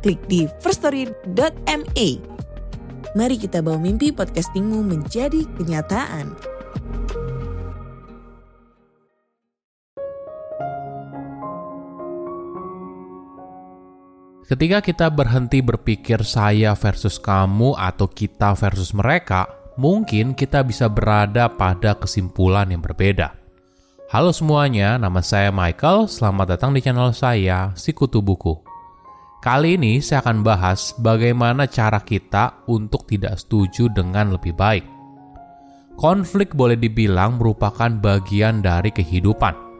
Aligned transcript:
klik 0.00 0.20
di 0.26 0.48
firststory.me. 0.64 2.08
Mari 3.14 3.36
kita 3.36 3.60
bawa 3.60 3.78
mimpi 3.78 4.14
podcastingmu 4.14 4.86
menjadi 4.86 5.44
kenyataan. 5.58 6.34
Ketika 14.50 14.82
kita 14.82 15.06
berhenti 15.14 15.62
berpikir 15.62 16.26
saya 16.26 16.74
versus 16.74 17.22
kamu 17.22 17.78
atau 17.78 18.10
kita 18.10 18.50
versus 18.58 18.90
mereka, 18.90 19.46
mungkin 19.78 20.34
kita 20.34 20.66
bisa 20.66 20.90
berada 20.90 21.46
pada 21.46 21.94
kesimpulan 21.94 22.66
yang 22.66 22.82
berbeda. 22.82 23.30
Halo 24.10 24.34
semuanya, 24.34 24.98
nama 24.98 25.22
saya 25.22 25.54
Michael. 25.54 26.10
Selamat 26.10 26.58
datang 26.58 26.74
di 26.74 26.82
channel 26.82 27.14
saya, 27.14 27.70
Sikutu 27.78 28.18
Buku. 28.18 28.69
Kali 29.40 29.80
ini 29.80 30.04
saya 30.04 30.20
akan 30.20 30.44
bahas 30.44 30.92
bagaimana 31.00 31.64
cara 31.64 32.00
kita 32.04 32.64
untuk 32.68 33.08
tidak 33.08 33.40
setuju 33.40 33.88
dengan 33.88 34.36
lebih 34.36 34.52
baik. 34.52 34.84
Konflik 35.96 36.52
boleh 36.52 36.76
dibilang 36.76 37.40
merupakan 37.40 37.88
bagian 37.88 38.60
dari 38.60 38.92
kehidupan 38.92 39.70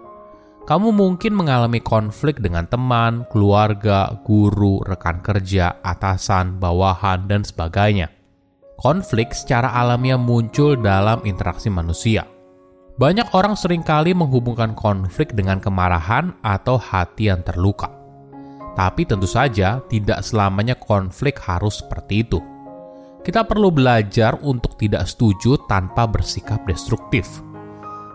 kamu 0.71 0.95
mungkin 0.95 1.35
mengalami 1.35 1.83
konflik 1.83 2.39
dengan 2.39 2.63
teman, 2.71 3.27
keluarga, 3.27 4.07
guru, 4.23 4.79
rekan 4.87 5.19
kerja, 5.19 5.83
atasan, 5.83 6.63
bawahan, 6.63 7.27
dan 7.27 7.43
sebagainya. 7.43 8.07
Konflik 8.79 9.35
secara 9.35 9.75
alamiah 9.75 10.15
muncul 10.15 10.79
dalam 10.79 11.27
interaksi 11.27 11.67
manusia. 11.67 12.23
Banyak 13.03 13.35
orang 13.35 13.59
sering 13.59 13.83
kali 13.83 14.15
menghubungkan 14.15 14.79
konflik 14.79 15.35
dengan 15.35 15.59
kemarahan 15.59 16.39
atau 16.39 16.79
hati 16.79 17.35
yang 17.35 17.43
terluka. 17.43 18.00
Tapi 18.75 19.07
tentu 19.07 19.27
saja 19.27 19.83
tidak 19.91 20.23
selamanya 20.23 20.79
konflik 20.79 21.39
harus 21.43 21.83
seperti 21.83 22.23
itu. 22.23 22.39
Kita 23.21 23.45
perlu 23.45 23.69
belajar 23.69 24.39
untuk 24.41 24.81
tidak 24.81 25.05
setuju 25.05 25.61
tanpa 25.69 26.09
bersikap 26.09 26.65
destruktif. 26.65 27.29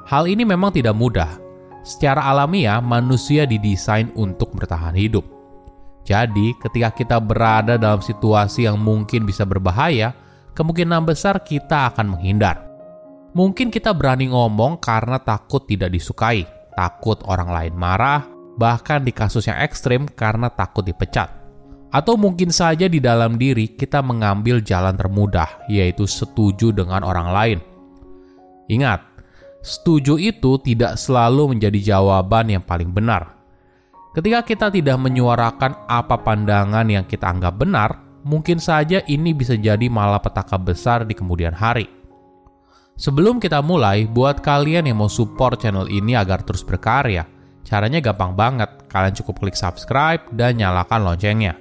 Hal 0.10 0.26
ini 0.26 0.46
memang 0.46 0.74
tidak 0.74 0.98
mudah, 0.98 1.46
Secara 1.86 2.34
alamiah, 2.34 2.82
manusia 2.82 3.46
didesain 3.46 4.10
untuk 4.18 4.58
bertahan 4.58 4.98
hidup. 4.98 5.22
Jadi, 6.02 6.58
ketika 6.58 6.90
kita 6.90 7.18
berada 7.22 7.78
dalam 7.78 8.02
situasi 8.02 8.66
yang 8.66 8.82
mungkin 8.82 9.22
bisa 9.22 9.46
berbahaya, 9.46 10.18
kemungkinan 10.58 11.06
besar 11.06 11.46
kita 11.46 11.94
akan 11.94 12.18
menghindar. 12.18 12.66
Mungkin 13.38 13.70
kita 13.70 13.94
berani 13.94 14.34
ngomong 14.34 14.82
karena 14.82 15.22
takut 15.22 15.70
tidak 15.70 15.94
disukai, 15.94 16.42
takut 16.74 17.22
orang 17.30 17.54
lain 17.54 17.76
marah, 17.78 18.26
bahkan 18.56 19.04
di 19.04 19.12
kasus 19.12 19.48
yang 19.48 19.60
ekstrim 19.60 20.08
karena 20.08 20.52
takut 20.52 20.84
dipecat. 20.84 21.32
Atau 21.96 22.20
mungkin 22.20 22.52
saja 22.52 22.92
di 22.92 23.00
dalam 23.00 23.40
diri 23.40 23.72
kita 23.72 24.04
mengambil 24.04 24.60
jalan 24.60 25.00
termudah, 25.00 25.64
yaitu 25.72 26.04
setuju 26.04 26.76
dengan 26.76 27.08
orang 27.08 27.32
lain. 27.32 27.60
Ingat, 28.68 29.00
setuju 29.64 30.20
itu 30.20 30.60
tidak 30.60 31.00
selalu 31.00 31.56
menjadi 31.56 31.96
jawaban 31.96 32.52
yang 32.52 32.64
paling 32.66 32.92
benar. 32.92 33.38
Ketika 34.12 34.44
kita 34.44 34.68
tidak 34.72 34.98
menyuarakan 35.00 35.88
apa 35.88 36.20
pandangan 36.20 36.88
yang 36.88 37.04
kita 37.08 37.32
anggap 37.32 37.60
benar, 37.60 38.00
mungkin 38.24 38.58
saja 38.60 39.04
ini 39.06 39.32
bisa 39.32 39.56
jadi 39.56 39.92
malapetaka 39.92 40.56
besar 40.60 41.04
di 41.04 41.14
kemudian 41.14 41.52
hari. 41.52 41.88
Sebelum 42.96 43.44
kita 43.44 43.60
mulai, 43.60 44.08
buat 44.08 44.40
kalian 44.40 44.88
yang 44.88 45.04
mau 45.04 45.12
support 45.12 45.60
channel 45.60 45.92
ini 45.92 46.16
agar 46.16 46.48
terus 46.48 46.64
berkarya, 46.64 47.28
caranya 47.66 48.00
gampang 48.00 48.38
banget. 48.38 48.70
Kalian 48.88 49.18
cukup 49.18 49.42
klik 49.42 49.58
subscribe 49.58 50.22
dan 50.32 50.56
nyalakan 50.56 51.02
loncengnya. 51.04 51.58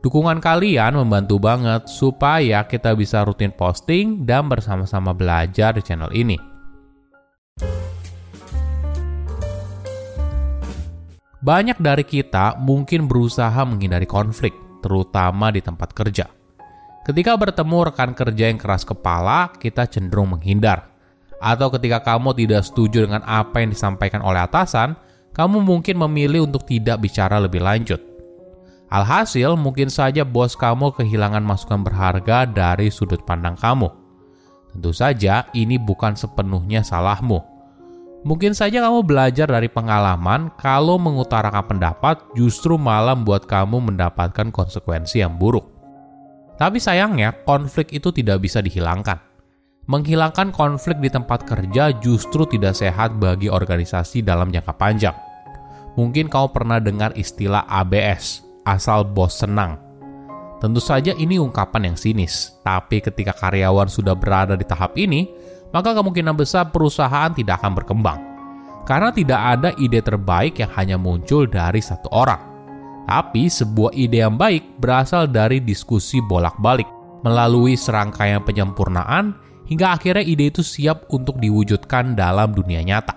Dukungan 0.00 0.38
kalian 0.38 1.00
membantu 1.00 1.40
banget 1.40 1.88
supaya 1.88 2.62
kita 2.68 2.94
bisa 2.94 3.24
rutin 3.24 3.50
posting 3.50 4.22
dan 4.22 4.46
bersama-sama 4.46 5.16
belajar 5.16 5.74
di 5.74 5.82
channel 5.82 6.12
ini. 6.14 6.36
Banyak 11.44 11.76
dari 11.76 12.08
kita 12.08 12.56
mungkin 12.56 13.04
berusaha 13.04 13.60
menghindari 13.68 14.08
konflik, 14.08 14.56
terutama 14.80 15.52
di 15.52 15.60
tempat 15.60 15.92
kerja. 15.92 16.24
Ketika 17.04 17.36
bertemu 17.36 17.92
rekan 17.92 18.16
kerja 18.16 18.48
yang 18.48 18.56
keras 18.56 18.80
kepala, 18.80 19.52
kita 19.60 19.84
cenderung 19.84 20.32
menghindar. 20.32 20.88
Atau 21.44 21.68
ketika 21.68 22.00
kamu 22.00 22.32
tidak 22.32 22.64
setuju 22.64 23.04
dengan 23.04 23.20
apa 23.28 23.60
yang 23.60 23.68
disampaikan 23.68 24.24
oleh 24.24 24.40
atasan, 24.40 24.96
kamu 25.34 25.60
mungkin 25.60 25.98
memilih 26.00 26.46
untuk 26.46 26.64
tidak 26.64 27.02
bicara 27.02 27.42
lebih 27.42 27.60
lanjut. 27.60 27.98
Alhasil, 28.88 29.58
mungkin 29.58 29.90
saja 29.90 30.22
bos 30.22 30.54
kamu 30.54 30.94
kehilangan 30.94 31.42
masukan 31.42 31.82
berharga 31.82 32.46
dari 32.46 32.88
sudut 32.94 33.20
pandang 33.26 33.58
kamu. 33.58 33.90
Tentu 34.70 34.94
saja, 34.94 35.50
ini 35.50 35.76
bukan 35.76 36.14
sepenuhnya 36.14 36.86
salahmu 36.86 37.54
Mungkin 38.24 38.56
saja 38.56 38.80
kamu 38.80 39.04
belajar 39.04 39.44
dari 39.44 39.68
pengalaman 39.68 40.48
kalau 40.56 40.96
mengutarakan 40.96 41.76
pendapat 41.76 42.24
justru 42.32 42.80
malah 42.80 43.12
membuat 43.12 43.44
kamu 43.44 43.92
mendapatkan 43.92 44.48
konsekuensi 44.48 45.20
yang 45.20 45.36
buruk. 45.36 45.68
Tapi 46.56 46.80
sayangnya, 46.80 47.36
konflik 47.44 47.92
itu 47.92 48.08
tidak 48.16 48.40
bisa 48.40 48.64
dihilangkan. 48.64 49.20
Menghilangkan 49.84 50.48
konflik 50.48 50.96
di 50.96 51.12
tempat 51.12 51.44
kerja 51.44 51.92
justru 52.00 52.48
tidak 52.48 52.72
sehat 52.72 53.20
bagi 53.20 53.52
organisasi 53.52 54.24
dalam 54.24 54.48
jangka 54.48 54.72
panjang. 54.80 55.12
Mungkin 56.00 56.32
kamu 56.32 56.48
pernah 56.56 56.80
dengar 56.80 57.12
istilah 57.12 57.68
ABS, 57.68 58.40
asal 58.64 59.04
bos 59.04 59.44
senang. 59.44 59.76
Tentu 60.56 60.80
saja 60.80 61.12
ini 61.12 61.36
ungkapan 61.36 61.92
yang 61.92 61.96
sinis, 62.00 62.56
tapi 62.64 63.04
ketika 63.04 63.36
karyawan 63.36 63.84
sudah 63.84 64.16
berada 64.16 64.56
di 64.56 64.64
tahap 64.64 64.96
ini, 64.96 65.28
maka 65.68 65.92
kemungkinan 65.92 66.32
besar 66.32 66.72
perusahaan 66.72 67.28
tidak 67.36 67.60
akan 67.60 67.76
berkembang. 67.76 68.18
Karena 68.88 69.12
tidak 69.12 69.40
ada 69.40 69.70
ide 69.76 70.00
terbaik 70.00 70.64
yang 70.64 70.72
hanya 70.80 70.96
muncul 70.96 71.44
dari 71.44 71.84
satu 71.84 72.08
orang. 72.08 72.40
Tapi 73.04 73.52
sebuah 73.52 73.92
ide 73.92 74.24
yang 74.24 74.40
baik 74.40 74.80
berasal 74.80 75.28
dari 75.28 75.60
diskusi 75.60 76.24
bolak-balik, 76.24 76.88
melalui 77.20 77.76
serangkaian 77.76 78.40
penyempurnaan, 78.40 79.36
hingga 79.68 79.96
akhirnya 79.96 80.24
ide 80.24 80.52
itu 80.52 80.60
siap 80.60 81.08
untuk 81.08 81.40
diwujudkan 81.40 82.16
dalam 82.16 82.52
dunia 82.52 82.84
nyata. 82.84 83.16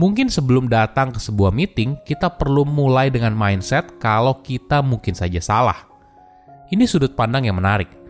Mungkin 0.00 0.32
sebelum 0.32 0.72
datang 0.72 1.12
ke 1.12 1.20
sebuah 1.20 1.52
meeting, 1.52 1.92
kita 2.08 2.32
perlu 2.32 2.64
mulai 2.64 3.12
dengan 3.12 3.36
mindset 3.36 4.00
kalau 4.00 4.40
kita 4.40 4.80
mungkin 4.80 5.12
saja 5.12 5.44
salah. 5.44 5.76
Ini 6.72 6.88
sudut 6.88 7.12
pandang 7.12 7.44
yang 7.44 7.60
menarik 7.60 8.00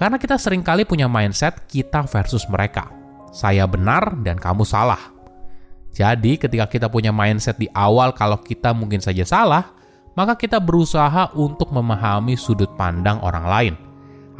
karena 0.00 0.16
kita 0.16 0.40
sering 0.40 0.64
kali 0.64 0.88
punya 0.88 1.08
mindset 1.08 1.64
kita 1.68 2.04
versus 2.08 2.48
mereka. 2.48 2.88
Saya 3.36 3.68
benar 3.68 4.16
dan 4.24 4.40
kamu 4.40 4.64
salah. 4.64 5.12
Jadi 5.92 6.38
ketika 6.38 6.66
kita 6.70 6.86
punya 6.88 7.12
mindset 7.12 7.60
di 7.60 7.68
awal 7.76 8.16
kalau 8.16 8.40
kita 8.40 8.72
mungkin 8.72 9.04
saja 9.04 9.28
salah, 9.28 9.76
maka 10.14 10.36
kita 10.40 10.56
berusaha 10.56 11.32
untuk 11.36 11.68
memahami 11.70 12.34
sudut 12.34 12.70
pandang 12.80 13.18
orang 13.20 13.46
lain. 13.46 13.74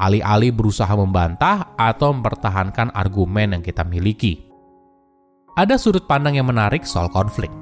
Alih-alih 0.00 0.56
berusaha 0.56 0.88
membantah 0.97 1.76
atau 1.76 2.17
mempertahankan 2.17 2.88
argumen 2.97 3.52
yang 3.52 3.61
kita 3.61 3.85
miliki. 3.85 4.49
Ada 5.61 5.76
sudut 5.76 6.08
pandang 6.08 6.41
yang 6.41 6.49
menarik 6.49 6.88
soal 6.88 7.12
konflik. 7.12 7.52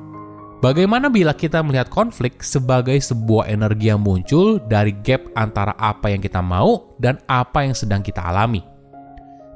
Bagaimana 0.62 1.10
bila 1.10 1.34
kita 1.34 1.62
melihat 1.66 1.90
konflik 1.90 2.42
sebagai 2.42 2.94
sebuah 2.98 3.50
energi 3.50 3.90
yang 3.90 4.02
muncul 4.02 4.62
dari 4.62 4.94
gap 5.02 5.26
antara 5.34 5.74
apa 5.78 6.14
yang 6.14 6.22
kita 6.22 6.38
mau 6.38 6.94
dan 7.02 7.18
apa 7.26 7.66
yang 7.66 7.74
sedang 7.74 8.02
kita 8.06 8.22
alami? 8.22 8.62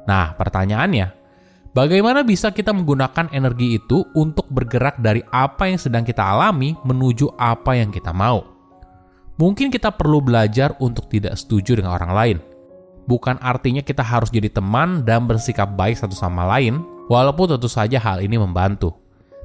Nah, 0.03 0.35
pertanyaannya, 0.35 1.07
bagaimana 1.71 2.23
bisa 2.27 2.51
kita 2.51 2.75
menggunakan 2.75 3.31
energi 3.31 3.79
itu 3.79 4.03
untuk 4.15 4.47
bergerak 4.51 4.99
dari 4.99 5.23
apa 5.31 5.71
yang 5.71 5.79
sedang 5.79 6.03
kita 6.03 6.23
alami 6.23 6.75
menuju 6.83 7.35
apa 7.39 7.79
yang 7.79 7.91
kita 7.91 8.11
mau? 8.11 8.43
Mungkin 9.39 9.71
kita 9.71 9.91
perlu 9.91 10.23
belajar 10.23 10.75
untuk 10.83 11.11
tidak 11.11 11.35
setuju 11.39 11.79
dengan 11.79 11.95
orang 11.95 12.11
lain. 12.15 12.37
Bukan 13.03 13.35
artinya 13.43 13.83
kita 13.83 13.99
harus 13.99 14.31
jadi 14.31 14.47
teman 14.47 15.03
dan 15.03 15.27
bersikap 15.27 15.75
baik 15.75 15.99
satu 15.99 16.15
sama 16.15 16.47
lain, 16.47 16.83
walaupun 17.11 17.55
tentu 17.55 17.67
saja 17.67 17.99
hal 17.99 18.23
ini 18.23 18.39
membantu. 18.39 18.95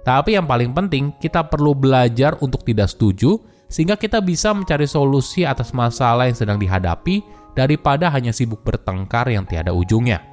Tapi 0.06 0.38
yang 0.38 0.46
paling 0.46 0.72
penting, 0.72 1.12
kita 1.18 1.44
perlu 1.50 1.74
belajar 1.74 2.38
untuk 2.40 2.62
tidak 2.62 2.88
setuju 2.88 3.36
sehingga 3.68 4.00
kita 4.00 4.24
bisa 4.24 4.56
mencari 4.56 4.88
solusi 4.88 5.44
atas 5.44 5.76
masalah 5.76 6.24
yang 6.24 6.38
sedang 6.38 6.56
dihadapi 6.56 7.20
daripada 7.52 8.08
hanya 8.08 8.32
sibuk 8.32 8.64
bertengkar 8.64 9.28
yang 9.28 9.44
tiada 9.44 9.74
ujungnya. 9.74 10.24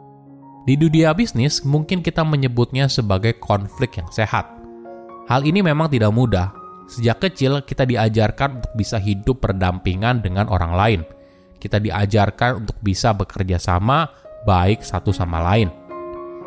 Di 0.66 0.74
dunia 0.74 1.14
bisnis, 1.14 1.62
mungkin 1.62 2.02
kita 2.02 2.26
menyebutnya 2.26 2.90
sebagai 2.90 3.38
konflik 3.38 4.02
yang 4.02 4.10
sehat. 4.10 4.50
Hal 5.30 5.46
ini 5.46 5.62
memang 5.62 5.90
tidak 5.90 6.10
mudah. 6.14 6.54
Sejak 6.86 7.22
kecil, 7.22 7.62
kita 7.66 7.86
diajarkan 7.86 8.62
untuk 8.62 8.74
bisa 8.78 8.98
hidup 8.98 9.42
berdampingan 9.42 10.22
dengan 10.22 10.50
orang 10.50 10.74
lain. 10.74 11.02
Kita 11.66 11.82
diajarkan 11.82 12.62
untuk 12.62 12.78
bisa 12.86 13.10
bekerja 13.18 13.58
sama 13.58 14.06
baik 14.46 14.86
satu 14.86 15.10
sama 15.10 15.42
lain 15.42 15.86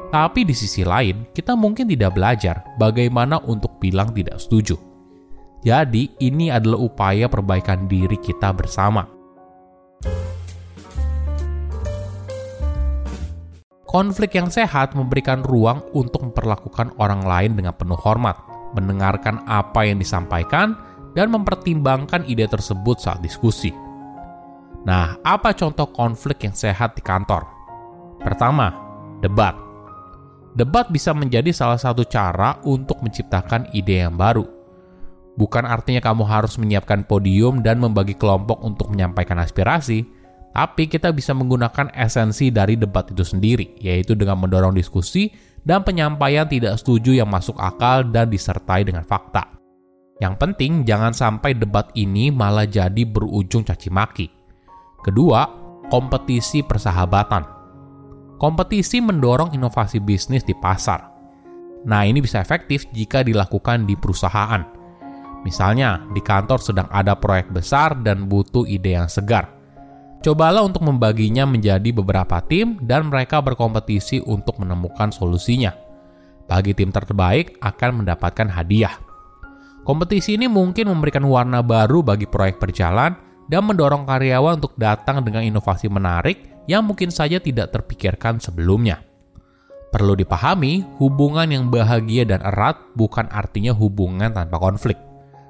tapi 0.09 0.49
di 0.49 0.56
sisi 0.56 0.88
lain, 0.88 1.29
kita 1.37 1.53
mungkin 1.53 1.85
tidak 1.85 2.17
belajar 2.17 2.65
bagaimana 2.81 3.37
untuk 3.44 3.76
bilang 3.76 4.09
tidak 4.17 4.41
setuju. 4.41 4.81
Jadi, 5.61 6.17
ini 6.25 6.49
adalah 6.49 6.81
upaya 6.81 7.29
perbaikan 7.29 7.85
diri 7.85 8.17
kita 8.17 8.56
bersama. 8.56 9.05
Konflik 13.88 14.37
yang 14.37 14.49
sehat 14.53 14.97
memberikan 14.97 15.44
ruang 15.44 15.85
untuk 15.93 16.25
memperlakukan 16.25 16.97
orang 17.00 17.25
lain 17.25 17.53
dengan 17.56 17.76
penuh 17.76 17.97
hormat, 18.00 18.37
mendengarkan 18.76 19.44
apa 19.44 19.85
yang 19.85 20.00
disampaikan, 20.00 20.76
dan 21.12 21.29
mempertimbangkan 21.32 22.25
ide 22.25 22.49
tersebut 22.49 23.00
saat 23.00 23.21
diskusi. 23.21 23.88
Nah, 24.86 25.19
apa 25.26 25.54
contoh 25.56 25.90
konflik 25.90 26.46
yang 26.46 26.54
sehat 26.54 26.94
di 26.94 27.02
kantor? 27.02 27.46
Pertama, 28.22 28.75
debat 29.22 29.69
debat 30.58 30.90
bisa 30.90 31.14
menjadi 31.14 31.54
salah 31.54 31.78
satu 31.78 32.02
cara 32.02 32.58
untuk 32.66 32.98
menciptakan 32.98 33.70
ide 33.70 34.02
yang 34.02 34.19
baru. 34.19 34.42
Bukan 35.38 35.62
artinya 35.62 36.02
kamu 36.02 36.26
harus 36.26 36.58
menyiapkan 36.58 37.06
podium 37.06 37.62
dan 37.62 37.78
membagi 37.78 38.19
kelompok 38.19 38.58
untuk 38.66 38.90
menyampaikan 38.90 39.38
aspirasi, 39.38 40.02
tapi 40.50 40.90
kita 40.90 41.14
bisa 41.14 41.30
menggunakan 41.30 41.94
esensi 41.94 42.50
dari 42.50 42.75
debat 42.75 43.06
itu 43.06 43.22
sendiri, 43.22 43.78
yaitu 43.78 44.19
dengan 44.19 44.42
mendorong 44.42 44.75
diskusi 44.75 45.30
dan 45.62 45.86
penyampaian 45.86 46.50
tidak 46.50 46.75
setuju 46.82 47.22
yang 47.22 47.30
masuk 47.30 47.54
akal 47.54 48.02
dan 48.02 48.26
disertai 48.26 48.82
dengan 48.82 49.06
fakta. 49.06 49.46
Yang 50.19 50.34
penting, 50.42 50.82
jangan 50.82 51.14
sampai 51.14 51.54
debat 51.54 51.86
ini 51.94 52.34
malah 52.34 52.66
jadi 52.66 53.06
berujung 53.06 53.62
caci 53.62 53.94
maki. 53.94 54.38
Kedua, 55.00 55.47
kompetisi 55.89 56.61
persahabatan 56.61 57.59
kompetisi 58.39 59.03
mendorong 59.03 59.53
inovasi 59.53 59.99
bisnis 59.99 60.47
di 60.47 60.55
pasar. 60.55 61.11
Nah, 61.85 62.06
ini 62.06 62.23
bisa 62.23 62.39
efektif 62.39 62.87
jika 62.95 63.27
dilakukan 63.27 63.85
di 63.85 63.99
perusahaan. 63.99 64.62
Misalnya, 65.43 66.03
di 66.15 66.23
kantor 66.23 66.59
sedang 66.62 66.89
ada 66.91 67.15
proyek 67.19 67.50
besar 67.50 67.99
dan 68.03 68.27
butuh 68.27 68.67
ide 68.67 68.99
yang 68.99 69.11
segar. 69.11 69.55
Cobalah 70.19 70.67
untuk 70.67 70.83
membaginya 70.83 71.47
menjadi 71.47 71.95
beberapa 71.95 72.43
tim 72.43 72.75
dan 72.83 73.06
mereka 73.06 73.39
berkompetisi 73.39 74.19
untuk 74.27 74.59
menemukan 74.59 75.15
solusinya. 75.15 75.71
Bagi 76.50 76.75
tim 76.75 76.91
terbaik 76.91 77.62
akan 77.62 78.03
mendapatkan 78.03 78.50
hadiah. 78.50 78.99
Kompetisi 79.87 80.35
ini 80.35 80.50
mungkin 80.50 80.91
memberikan 80.91 81.23
warna 81.23 81.62
baru 81.62 82.03
bagi 82.03 82.27
proyek 82.27 82.59
berjalan 82.59 83.15
dan 83.49 83.65
mendorong 83.65 84.05
karyawan 84.05 84.61
untuk 84.61 84.77
datang 84.77 85.25
dengan 85.25 85.43
inovasi 85.43 85.89
menarik 85.89 86.65
yang 86.69 86.85
mungkin 86.85 87.09
saja 87.09 87.41
tidak 87.41 87.73
terpikirkan 87.73 88.37
sebelumnya. 88.39 89.00
Perlu 89.89 90.12
dipahami, 90.12 90.85
hubungan 91.00 91.49
yang 91.49 91.73
bahagia 91.73 92.29
dan 92.29 92.45
erat 92.45 92.77
bukan 92.93 93.25
artinya 93.33 93.73
hubungan 93.73 94.29
tanpa 94.29 94.61
konflik. 94.61 95.00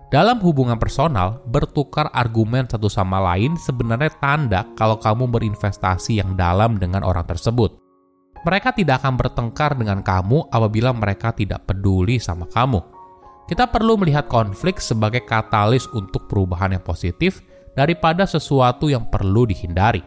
Dalam 0.08 0.40
hubungan 0.40 0.78
personal, 0.80 1.42
bertukar 1.44 2.08
argumen 2.14 2.64
satu 2.64 2.88
sama 2.88 3.20
lain 3.20 3.58
sebenarnya 3.60 4.08
tanda 4.22 4.64
kalau 4.78 4.96
kamu 4.96 5.28
berinvestasi 5.28 6.22
yang 6.22 6.32
dalam 6.38 6.80
dengan 6.80 7.04
orang 7.04 7.28
tersebut. 7.28 7.76
Mereka 8.46 8.72
tidak 8.78 9.02
akan 9.02 9.18
bertengkar 9.18 9.74
dengan 9.74 10.00
kamu 10.00 10.48
apabila 10.48 10.94
mereka 10.94 11.34
tidak 11.34 11.66
peduli 11.66 12.22
sama 12.22 12.46
kamu. 12.46 12.80
Kita 13.50 13.66
perlu 13.68 13.98
melihat 13.98 14.30
konflik 14.30 14.78
sebagai 14.78 15.26
katalis 15.26 15.84
untuk 15.92 16.30
perubahan 16.30 16.78
yang 16.78 16.84
positif 16.86 17.42
daripada 17.78 18.26
sesuatu 18.26 18.90
yang 18.90 19.06
perlu 19.06 19.46
dihindari. 19.46 20.02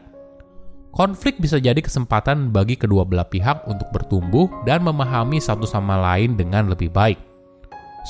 Konflik 0.91 1.39
bisa 1.39 1.56
jadi 1.56 1.79
kesempatan 1.79 2.51
bagi 2.51 2.75
kedua 2.75 3.07
belah 3.07 3.23
pihak 3.23 3.63
untuk 3.63 3.88
bertumbuh 3.95 4.51
dan 4.68 4.83
memahami 4.83 5.39
satu 5.39 5.63
sama 5.63 5.95
lain 5.95 6.35
dengan 6.35 6.68
lebih 6.68 6.91
baik. 6.91 7.15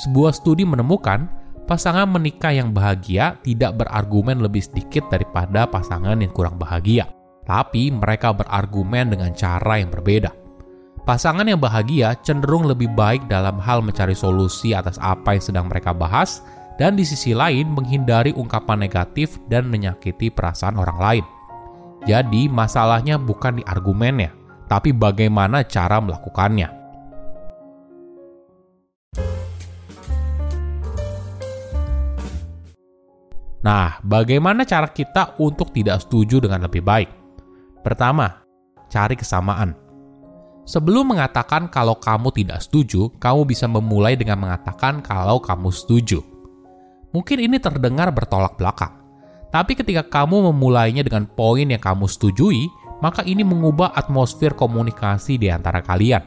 Sebuah 0.02 0.34
studi 0.34 0.66
menemukan 0.66 1.30
pasangan 1.70 2.10
menikah 2.10 2.50
yang 2.50 2.74
bahagia 2.74 3.38
tidak 3.46 3.78
berargumen 3.78 4.42
lebih 4.42 4.66
sedikit 4.66 5.06
daripada 5.14 5.70
pasangan 5.70 6.18
yang 6.18 6.34
kurang 6.34 6.58
bahagia, 6.58 7.06
tapi 7.46 7.94
mereka 7.94 8.34
berargumen 8.34 9.14
dengan 9.14 9.30
cara 9.30 9.78
yang 9.78 9.94
berbeda. 9.94 10.34
Pasangan 11.06 11.46
yang 11.46 11.62
bahagia 11.62 12.18
cenderung 12.26 12.66
lebih 12.66 12.90
baik 12.98 13.30
dalam 13.30 13.62
hal 13.62 13.78
mencari 13.78 14.14
solusi 14.14 14.74
atas 14.74 14.98
apa 14.98 15.38
yang 15.38 15.42
sedang 15.42 15.66
mereka 15.70 15.94
bahas, 15.94 16.42
dan 16.80 16.96
di 16.96 17.04
sisi 17.04 17.36
lain 17.36 17.72
menghindari 17.72 18.32
ungkapan 18.32 18.84
negatif 18.84 19.36
dan 19.48 19.68
menyakiti 19.68 20.32
perasaan 20.32 20.80
orang 20.80 20.98
lain. 20.98 21.24
Jadi 22.02 22.50
masalahnya 22.50 23.20
bukan 23.20 23.62
di 23.62 23.64
argumennya, 23.64 24.34
tapi 24.66 24.90
bagaimana 24.90 25.62
cara 25.62 26.02
melakukannya. 26.02 26.82
Nah, 33.62 34.02
bagaimana 34.02 34.66
cara 34.66 34.90
kita 34.90 35.38
untuk 35.38 35.70
tidak 35.70 36.02
setuju 36.02 36.42
dengan 36.42 36.66
lebih 36.66 36.82
baik? 36.82 37.06
Pertama, 37.86 38.42
cari 38.90 39.14
kesamaan. 39.14 39.78
Sebelum 40.66 41.14
mengatakan 41.14 41.70
kalau 41.70 41.94
kamu 41.94 42.34
tidak 42.34 42.58
setuju, 42.58 43.10
kamu 43.22 43.46
bisa 43.46 43.70
memulai 43.70 44.18
dengan 44.18 44.42
mengatakan 44.42 44.98
kalau 44.98 45.38
kamu 45.38 45.70
setuju. 45.70 46.31
Mungkin 47.12 47.38
ini 47.44 47.60
terdengar 47.60 48.08
bertolak 48.08 48.56
belakang, 48.56 49.02
tapi 49.52 49.76
ketika 49.76 50.00
kamu 50.00 50.48
memulainya 50.48 51.04
dengan 51.04 51.28
poin 51.28 51.68
yang 51.68 51.78
kamu 51.78 52.08
setujui, 52.08 52.72
maka 53.04 53.20
ini 53.28 53.44
mengubah 53.44 53.92
atmosfer 53.92 54.56
komunikasi 54.56 55.36
di 55.36 55.52
antara 55.52 55.84
kalian. 55.84 56.24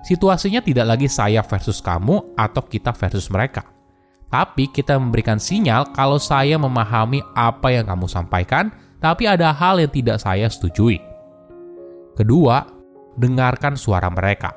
Situasinya 0.00 0.64
tidak 0.64 0.96
lagi 0.96 1.12
saya 1.12 1.44
versus 1.44 1.84
kamu 1.84 2.38
atau 2.40 2.64
kita 2.64 2.96
versus 2.96 3.28
mereka. 3.28 3.68
Tapi 4.32 4.72
kita 4.72 4.96
memberikan 4.96 5.36
sinyal 5.36 5.92
kalau 5.92 6.16
saya 6.16 6.56
memahami 6.56 7.20
apa 7.36 7.68
yang 7.68 7.84
kamu 7.84 8.08
sampaikan, 8.08 8.72
tapi 8.96 9.28
ada 9.28 9.52
hal 9.52 9.76
yang 9.76 9.92
tidak 9.92 10.16
saya 10.16 10.48
setujui. 10.48 10.96
Kedua, 12.16 12.64
dengarkan 13.20 13.76
suara 13.76 14.08
mereka. 14.08 14.56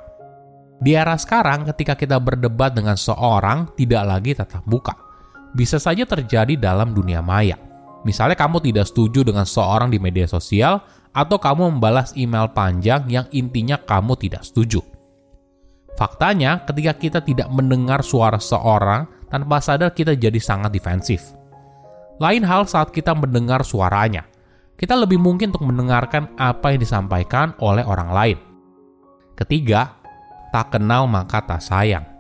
Di 0.80 0.96
era 0.96 1.14
sekarang, 1.20 1.68
ketika 1.76 2.00
kita 2.00 2.18
berdebat 2.24 2.72
dengan 2.72 2.96
seorang, 2.96 3.68
tidak 3.76 4.04
lagi 4.08 4.32
tatap 4.34 4.64
muka. 4.64 5.11
Bisa 5.52 5.78
saja 5.78 6.08
terjadi 6.08 6.56
dalam 6.56 6.96
dunia 6.96 7.20
maya 7.20 7.72
Misalnya 8.02 8.34
kamu 8.34 8.58
tidak 8.66 8.90
setuju 8.90 9.22
dengan 9.22 9.46
seorang 9.46 9.94
di 9.94 10.02
media 10.02 10.26
sosial 10.26 10.82
atau 11.14 11.38
kamu 11.38 11.78
membalas 11.78 12.16
email 12.18 12.50
panjang 12.50 13.06
yang 13.06 13.26
intinya 13.30 13.78
kamu 13.78 14.18
tidak 14.18 14.42
setuju. 14.42 14.82
Faktanya, 16.00 16.66
ketika 16.66 16.98
kita 16.98 17.20
tidak 17.22 17.52
mendengar 17.54 18.02
suara 18.02 18.42
seorang, 18.42 19.06
tanpa 19.30 19.62
sadar 19.62 19.94
kita 19.94 20.18
jadi 20.18 20.40
sangat 20.42 20.74
defensif. 20.74 21.36
Lain 22.18 22.42
hal 22.42 22.66
saat 22.66 22.90
kita 22.90 23.14
mendengar 23.14 23.62
suaranya. 23.62 24.26
Kita 24.80 24.98
lebih 24.98 25.22
mungkin 25.22 25.54
untuk 25.54 25.70
mendengarkan 25.70 26.34
apa 26.42 26.74
yang 26.74 26.82
disampaikan 26.82 27.54
oleh 27.62 27.86
orang 27.86 28.10
lain. 28.10 28.38
Ketiga, 29.38 29.94
tak 30.50 30.74
kenal 30.74 31.06
maka 31.06 31.38
tak 31.46 31.62
sayang. 31.62 32.11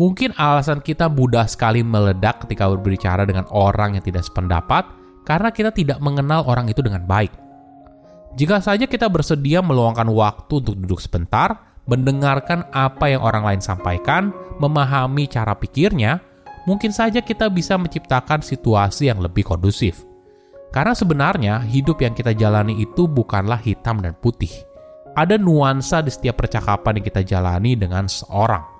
Mungkin 0.00 0.32
alasan 0.40 0.80
kita 0.80 1.12
mudah 1.12 1.44
sekali 1.44 1.84
meledak 1.84 2.48
ketika 2.48 2.72
berbicara 2.72 3.28
dengan 3.28 3.44
orang 3.52 4.00
yang 4.00 4.04
tidak 4.08 4.24
sependapat 4.24 4.88
karena 5.28 5.52
kita 5.52 5.68
tidak 5.76 6.00
mengenal 6.00 6.40
orang 6.48 6.72
itu 6.72 6.80
dengan 6.80 7.04
baik. 7.04 7.28
Jika 8.32 8.64
saja 8.64 8.88
kita 8.88 9.12
bersedia 9.12 9.60
meluangkan 9.60 10.08
waktu 10.08 10.64
untuk 10.64 10.80
duduk 10.80 11.04
sebentar, 11.04 11.76
mendengarkan 11.84 12.64
apa 12.72 13.12
yang 13.12 13.20
orang 13.20 13.44
lain 13.44 13.60
sampaikan, 13.60 14.32
memahami 14.56 15.28
cara 15.28 15.52
pikirnya, 15.52 16.16
mungkin 16.64 16.96
saja 16.96 17.20
kita 17.20 17.52
bisa 17.52 17.76
menciptakan 17.76 18.40
situasi 18.40 19.12
yang 19.12 19.20
lebih 19.20 19.44
kondusif. 19.44 20.08
Karena 20.72 20.96
sebenarnya 20.96 21.60
hidup 21.60 22.00
yang 22.00 22.16
kita 22.16 22.32
jalani 22.32 22.80
itu 22.80 23.04
bukanlah 23.04 23.60
hitam 23.60 24.00
dan 24.00 24.16
putih. 24.16 24.64
Ada 25.12 25.36
nuansa 25.36 26.00
di 26.00 26.08
setiap 26.08 26.40
percakapan 26.40 26.96
yang 26.96 27.04
kita 27.04 27.20
jalani 27.20 27.76
dengan 27.76 28.08
seorang. 28.08 28.79